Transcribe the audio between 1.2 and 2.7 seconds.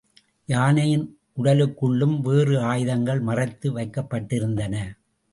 உடலுக்குள்ளும் வேறு